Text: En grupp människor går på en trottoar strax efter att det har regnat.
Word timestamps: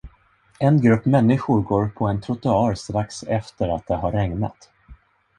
En 0.59 0.77
grupp 0.81 1.05
människor 1.05 1.61
går 1.61 1.87
på 1.89 2.07
en 2.07 2.21
trottoar 2.21 2.73
strax 2.73 3.23
efter 3.23 3.75
att 3.75 3.87
det 3.87 3.95
har 3.95 4.11
regnat. 4.11 4.69